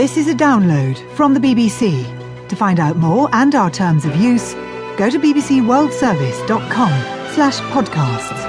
This 0.00 0.16
is 0.16 0.28
a 0.28 0.34
download 0.34 0.96
from 1.10 1.34
the 1.34 1.40
BBC. 1.40 2.48
To 2.48 2.56
find 2.56 2.80
out 2.80 2.96
more 2.96 3.28
and 3.34 3.54
our 3.54 3.70
terms 3.70 4.06
of 4.06 4.16
use, 4.16 4.54
go 4.96 5.10
to 5.10 5.18
bbcworldservice.com 5.18 7.34
slash 7.34 7.58
podcasts. 7.68 8.40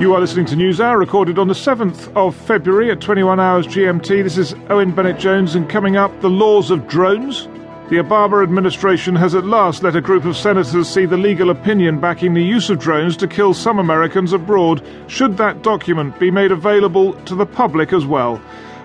You 0.00 0.14
are 0.14 0.20
listening 0.20 0.46
to 0.46 0.56
NewsHour, 0.56 0.98
recorded 0.98 1.38
on 1.38 1.48
the 1.48 1.54
7th 1.54 2.10
of 2.16 2.34
February 2.34 2.90
at 2.90 3.02
21 3.02 3.38
hours 3.38 3.66
GMT. 3.66 4.22
This 4.22 4.38
is 4.38 4.54
Owen 4.70 4.92
Bennett 4.92 5.18
Jones, 5.18 5.54
and 5.54 5.68
coming 5.68 5.98
up, 5.98 6.18
the 6.22 6.30
laws 6.30 6.70
of 6.70 6.88
drones. 6.88 7.44
The 7.90 7.96
Obama 7.96 8.42
administration 8.42 9.14
has 9.16 9.34
at 9.34 9.44
last 9.44 9.82
let 9.82 9.96
a 9.96 10.00
group 10.00 10.24
of 10.24 10.34
senators 10.34 10.88
see 10.88 11.04
the 11.04 11.18
legal 11.18 11.50
opinion 11.50 12.00
backing 12.00 12.32
the 12.32 12.42
use 12.42 12.70
of 12.70 12.78
drones 12.78 13.18
to 13.18 13.28
kill 13.28 13.52
some 13.52 13.78
Americans 13.78 14.32
abroad, 14.32 14.82
should 15.08 15.36
that 15.36 15.60
document 15.60 16.18
be 16.18 16.30
made 16.30 16.52
available 16.52 17.12
to 17.24 17.34
the 17.34 17.44
public 17.44 17.92
as 17.92 18.06
well. 18.06 18.40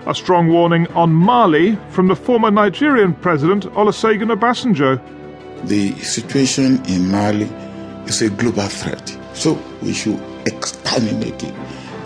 A 0.06 0.14
strong 0.14 0.46
warning 0.46 0.86
on 0.94 1.12
Mali 1.12 1.76
from 1.90 2.06
the 2.06 2.14
former 2.14 2.48
Nigerian 2.48 3.12
president 3.12 3.64
Olusegun 3.74 4.30
Obasanjo. 4.32 5.00
The 5.64 5.98
situation 5.98 6.80
in 6.86 7.10
Mali 7.10 7.46
is 8.06 8.22
a 8.22 8.30
global 8.30 8.68
threat, 8.68 9.18
so 9.34 9.58
we 9.82 9.92
should 9.92 10.22
exterminate 10.46 11.42
it. 11.42 11.52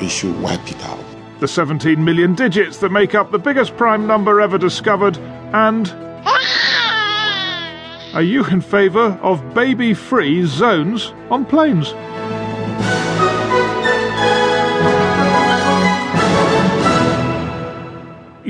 We 0.01 0.09
should 0.09 0.41
wipe 0.41 0.67
it 0.71 0.83
out. 0.87 1.05
The 1.41 1.49
17 1.49 2.03
million 2.03 2.35
digits 2.35 2.79
that 2.79 2.89
make 2.91 3.15
up 3.15 3.33
the 3.33 3.39
biggest 3.39 3.77
prime 3.77 4.07
number 4.07 4.41
ever 4.41 4.57
discovered, 4.57 5.19
and 5.53 5.87
ah! 6.25 7.71
are 8.15 8.23
you 8.23 8.47
in 8.47 8.63
favour 8.63 9.19
of 9.23 9.53
baby 9.53 9.93
free 9.93 10.47
zones 10.47 11.13
on 11.29 11.45
planes? 11.45 11.93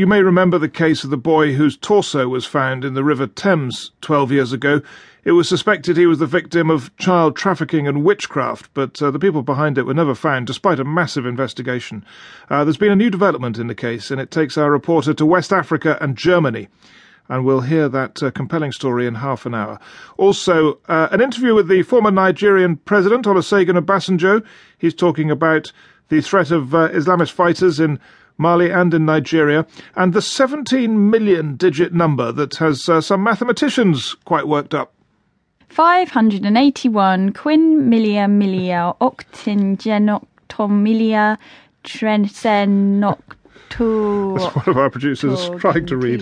You 0.01 0.07
may 0.07 0.23
remember 0.23 0.57
the 0.59 0.71
case 0.71 1.05
of 1.05 1.11
the 1.11 1.19
boy 1.19 1.53
whose 1.53 1.77
torso 1.77 2.27
was 2.27 2.47
found 2.47 2.87
in 2.87 2.95
the 2.95 3.05
River 3.05 3.27
Thames 3.27 3.91
12 4.01 4.33
years 4.33 4.51
ago. 4.51 4.81
It 5.25 5.33
was 5.33 5.47
suspected 5.47 5.99
he 5.99 6.07
was 6.07 6.21
the 6.21 6.25
victim 6.25 6.71
of 6.71 6.97
child 6.97 7.37
trafficking 7.37 7.87
and 7.87 8.03
witchcraft, 8.03 8.71
but 8.73 9.03
uh, 9.03 9.11
the 9.11 9.19
people 9.19 9.43
behind 9.43 9.77
it 9.77 9.83
were 9.83 9.93
never 9.93 10.15
found, 10.15 10.47
despite 10.47 10.81
a 10.81 10.87
massive 10.87 11.27
investigation. 11.27 12.03
Uh, 12.49 12.65
there's 12.65 12.79
been 12.79 12.91
a 12.91 12.97
new 12.97 13.11
development 13.11 13.59
in 13.59 13.67
the 13.67 13.75
case, 13.75 14.11
and 14.11 14.23
it 14.23 14.31
takes 14.31 14.57
our 14.57 14.71
reporter 14.71 15.13
to 15.13 15.27
West 15.27 15.53
Africa 15.53 15.99
and 16.01 16.17
Germany 16.17 16.69
and 17.29 17.45
we'll 17.45 17.61
hear 17.61 17.89
that 17.89 18.23
uh, 18.23 18.31
compelling 18.31 18.73
story 18.73 19.07
in 19.07 19.15
half 19.15 19.45
an 19.47 19.55
hour. 19.55 19.79
Also, 20.17 20.81
uh, 20.89 21.09
an 21.13 21.21
interview 21.21 21.55
with 21.55 21.69
the 21.69 21.83
former 21.83 22.11
Nigerian 22.11 22.75
president, 22.75 23.27
Olusegun 23.27 23.79
Obasanjo. 23.79 24.45
He's 24.79 24.95
talking 24.95 25.31
about 25.31 25.71
the 26.09 26.23
threat 26.23 26.51
of 26.51 26.75
uh, 26.75 26.89
Islamist 26.89 27.31
fighters 27.31 27.79
in 27.79 28.01
Mali 28.41 28.71
and 28.71 28.93
in 28.95 29.05
Nigeria, 29.05 29.67
and 29.95 30.13
the 30.13 30.23
17 30.23 31.11
million 31.11 31.55
digit 31.57 31.93
number 31.93 32.33
that 32.33 32.57
has 32.57 32.89
uh, 32.89 33.01
some 33.01 33.23
mathematicians 33.23 34.17
quite 34.25 34.49
worked 34.49 34.75
up. 34.75 34.93
581 35.69 37.33
quin 37.33 37.89
milia 37.89 38.27
milia 38.27 38.97
octingenoctomilia 38.99 41.39
trensenoctomilia 41.85 43.19
to. 43.71 44.37
That's 44.39 44.55
one 44.55 44.69
of 44.69 44.77
our 44.77 44.91
producers 44.91 45.49
trying 45.59 45.87
to 45.87 45.97
read. 45.97 46.21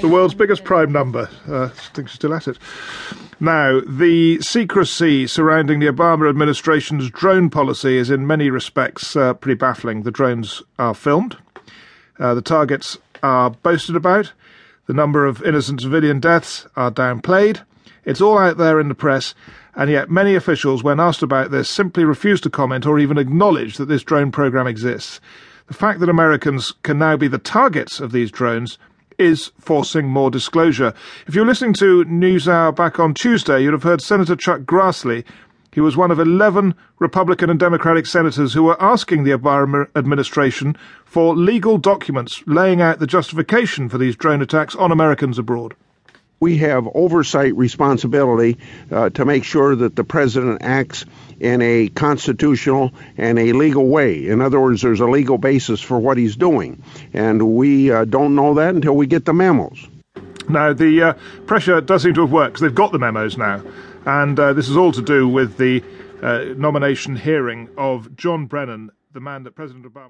The 0.00 0.08
world's 0.08 0.34
biggest 0.34 0.64
prime 0.64 0.90
number. 0.90 1.28
Uh, 1.48 1.64
I 1.64 1.68
think 1.68 2.08
she's 2.08 2.16
still 2.16 2.34
at 2.34 2.48
it. 2.48 2.58
Now, 3.38 3.80
the 3.86 4.40
secrecy 4.40 5.26
surrounding 5.26 5.78
the 5.78 5.86
Obama 5.86 6.28
administration's 6.28 7.10
drone 7.10 7.50
policy 7.50 7.98
is 7.98 8.10
in 8.10 8.26
many 8.26 8.50
respects 8.50 9.14
uh, 9.14 9.34
pretty 9.34 9.56
baffling. 9.56 10.02
The 10.02 10.10
drones 10.10 10.62
are 10.78 10.94
filmed, 10.94 11.36
uh, 12.18 12.34
the 12.34 12.42
targets 12.42 12.98
are 13.22 13.50
boasted 13.50 13.96
about, 13.96 14.32
the 14.86 14.94
number 14.94 15.26
of 15.26 15.42
innocent 15.42 15.80
civilian 15.80 16.20
deaths 16.20 16.66
are 16.76 16.90
downplayed. 16.90 17.62
It's 18.04 18.20
all 18.20 18.38
out 18.38 18.56
there 18.56 18.78
in 18.78 18.88
the 18.88 18.94
press, 18.94 19.34
and 19.74 19.90
yet 19.90 20.10
many 20.10 20.34
officials, 20.34 20.82
when 20.82 21.00
asked 21.00 21.22
about 21.22 21.50
this, 21.50 21.68
simply 21.68 22.04
refuse 22.04 22.40
to 22.42 22.50
comment 22.50 22.86
or 22.86 22.98
even 22.98 23.18
acknowledge 23.18 23.76
that 23.76 23.86
this 23.86 24.04
drone 24.04 24.30
program 24.30 24.66
exists. 24.66 25.20
The 25.66 25.74
fact 25.74 25.98
that 26.00 26.08
Americans 26.08 26.72
can 26.82 26.98
now 26.98 27.16
be 27.16 27.26
the 27.26 27.38
targets 27.38 27.98
of 27.98 28.12
these 28.12 28.30
drones 28.30 28.78
is 29.18 29.50
forcing 29.58 30.06
more 30.06 30.30
disclosure. 30.30 30.94
If 31.26 31.34
you're 31.34 31.46
listening 31.46 31.72
to 31.74 32.04
NewsHour 32.04 32.76
back 32.76 33.00
on 33.00 33.14
Tuesday, 33.14 33.62
you'd 33.62 33.72
have 33.72 33.82
heard 33.82 34.00
Senator 34.00 34.36
Chuck 34.36 34.60
Grassley. 34.60 35.24
He 35.76 35.82
was 35.82 35.94
one 35.94 36.10
of 36.10 36.18
11 36.18 36.74
Republican 36.98 37.50
and 37.50 37.60
Democratic 37.60 38.06
senators 38.06 38.54
who 38.54 38.62
were 38.62 38.82
asking 38.82 39.24
the 39.24 39.32
Obama 39.32 39.86
administration 39.94 40.74
for 41.04 41.36
legal 41.36 41.76
documents 41.76 42.42
laying 42.46 42.80
out 42.80 42.98
the 42.98 43.06
justification 43.06 43.90
for 43.90 43.98
these 43.98 44.16
drone 44.16 44.40
attacks 44.40 44.74
on 44.74 44.90
Americans 44.90 45.38
abroad 45.38 45.74
we 46.40 46.56
have 46.58 46.88
oversight 46.94 47.54
responsibility 47.56 48.56
uh, 48.90 49.10
to 49.10 49.24
make 49.26 49.44
sure 49.44 49.74
that 49.76 49.96
the 49.96 50.04
president 50.04 50.62
acts 50.62 51.04
in 51.40 51.60
a 51.60 51.88
constitutional 51.88 52.92
and 53.16 53.38
a 53.38 53.52
legal 53.52 53.86
way. 53.86 54.26
In 54.28 54.40
other 54.42 54.60
words, 54.60 54.82
there's 54.82 55.00
a 55.00 55.06
legal 55.06 55.38
basis 55.38 55.80
for 55.80 55.98
what 55.98 56.18
he's 56.18 56.36
doing. 56.36 56.82
And 57.14 57.56
we 57.56 57.90
uh, 57.90 58.04
don't 58.04 58.34
know 58.34 58.54
that 58.54 58.74
until 58.74 58.94
we 58.94 59.06
get 59.06 59.24
the 59.24 59.32
memos. 59.32 59.88
Now, 60.48 60.74
the 60.74 61.02
uh, 61.02 61.12
pressure 61.46 61.80
does 61.80 62.02
seem 62.02 62.14
to 62.14 62.20
have 62.22 62.32
worked 62.32 62.54
because 62.54 62.62
they've 62.62 62.74
got 62.74 62.92
the 62.92 62.98
memos 62.98 63.38
now. 63.38 63.62
And 64.06 64.38
uh, 64.38 64.52
this 64.52 64.68
is 64.68 64.76
all 64.76 64.92
to 64.92 65.02
do 65.02 65.26
with 65.26 65.56
the 65.56 65.82
uh, 66.22 66.54
nomination 66.56 67.16
hearing 67.16 67.68
of 67.76 68.14
John 68.14 68.46
Brennan, 68.46 68.90
the 69.12 69.20
man 69.20 69.42
that 69.42 69.56
President 69.56 69.84
Obama. 69.84 70.04